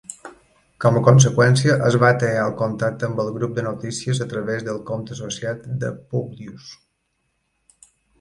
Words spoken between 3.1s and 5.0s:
el grup de notícies a través del